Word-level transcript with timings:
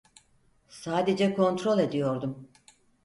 Sadece 0.69 1.33
kontrol 1.33 1.77
ediyordum. 1.79 2.49